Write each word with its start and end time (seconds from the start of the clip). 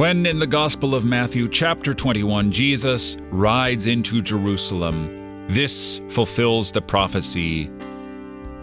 When 0.00 0.24
in 0.24 0.38
the 0.38 0.46
Gospel 0.46 0.94
of 0.94 1.04
Matthew, 1.04 1.46
chapter 1.46 1.92
21, 1.92 2.52
Jesus 2.52 3.18
rides 3.30 3.86
into 3.86 4.22
Jerusalem, 4.22 5.44
this 5.46 6.00
fulfills 6.08 6.72
the 6.72 6.80
prophecy 6.80 7.68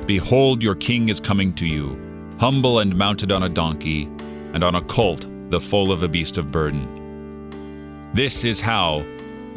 Behold, 0.07 0.63
your 0.63 0.73
king 0.73 1.09
is 1.09 1.19
coming 1.19 1.53
to 1.53 1.67
you, 1.67 1.95
humble 2.39 2.79
and 2.79 2.95
mounted 2.95 3.31
on 3.31 3.43
a 3.43 3.49
donkey, 3.49 4.05
and 4.53 4.63
on 4.63 4.73
a 4.73 4.81
colt, 4.81 5.27
the 5.51 5.61
foal 5.61 5.91
of 5.91 6.01
a 6.01 6.07
beast 6.07 6.39
of 6.39 6.51
burden. 6.51 8.09
This 8.15 8.43
is 8.43 8.59
how 8.59 9.05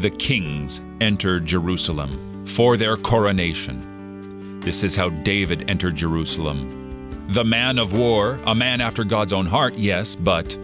the 0.00 0.10
kings 0.10 0.82
entered 1.00 1.46
Jerusalem 1.46 2.44
for 2.44 2.76
their 2.76 2.96
coronation. 2.96 4.60
This 4.60 4.84
is 4.84 4.96
how 4.96 5.08
David 5.08 5.70
entered 5.70 5.96
Jerusalem. 5.96 7.24
The 7.28 7.44
man 7.46 7.78
of 7.78 7.94
war, 7.94 8.38
a 8.44 8.54
man 8.54 8.82
after 8.82 9.02
God's 9.02 9.32
own 9.32 9.46
heart, 9.46 9.72
yes, 9.78 10.14
but 10.14 10.58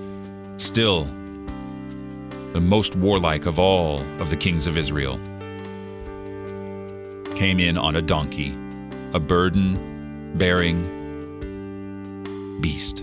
still 0.57 1.07
the 2.57 2.61
most 2.61 2.97
warlike 2.97 3.45
of 3.45 3.59
all 3.59 4.01
of 4.19 4.31
the 4.31 4.37
kings 4.37 4.67
of 4.67 4.79
Israel, 4.79 5.19
came 7.35 7.61
in 7.61 7.77
on 7.77 7.97
a 7.97 8.01
donkey, 8.03 8.57
a 9.13 9.21
burden 9.21 10.33
bearing 10.37 10.81
beast. 12.63 13.01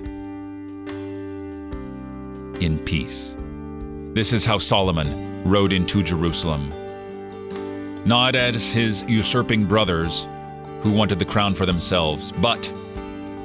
In 2.60 2.80
peace. 2.84 3.36
This 4.14 4.34
is 4.34 4.44
how 4.44 4.58
Solomon 4.58 5.44
rode 5.44 5.72
into 5.72 6.02
Jerusalem. 6.02 6.74
Not 8.06 8.36
as 8.36 8.74
his 8.74 9.04
usurping 9.04 9.66
brothers 9.66 10.28
who 10.82 10.92
wanted 10.92 11.20
the 11.20 11.26
crown 11.26 11.54
for 11.54 11.68
themselves, 11.68 12.32
but, 12.32 12.74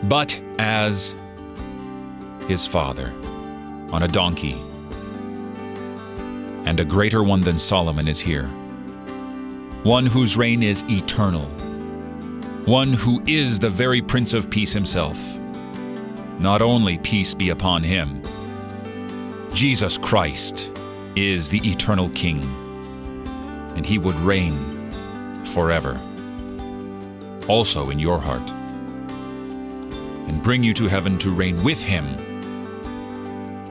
but 0.04 0.40
as 0.58 1.14
his 2.46 2.66
father 2.66 3.12
on 3.92 4.02
a 4.02 4.08
donkey. 4.08 4.60
And 6.64 6.80
a 6.80 6.84
greater 6.84 7.22
one 7.22 7.40
than 7.40 7.58
Solomon 7.58 8.08
is 8.08 8.20
here. 8.20 8.46
One 9.84 10.06
whose 10.06 10.36
reign 10.36 10.62
is 10.62 10.84
eternal. 10.90 11.46
One 12.66 12.92
who 12.92 13.22
is 13.26 13.58
the 13.58 13.70
very 13.70 14.02
Prince 14.02 14.34
of 14.34 14.50
Peace 14.50 14.72
himself. 14.72 15.18
Not 16.38 16.60
only 16.60 16.98
peace 16.98 17.34
be 17.34 17.50
upon 17.50 17.82
him, 17.82 18.22
Jesus 19.54 19.96
Christ 19.96 20.70
is 21.16 21.48
the 21.48 21.66
eternal 21.68 22.10
King, 22.10 22.42
and 23.74 23.84
he 23.84 23.98
would 23.98 24.14
reign 24.16 24.58
forever. 25.46 25.98
Also 27.48 27.90
in 27.90 27.98
your 27.98 28.20
heart, 28.20 28.48
and 30.28 30.42
bring 30.42 30.62
you 30.62 30.74
to 30.74 30.86
heaven 30.86 31.18
to 31.18 31.30
reign 31.30 31.62
with 31.64 31.82
him 31.82 32.37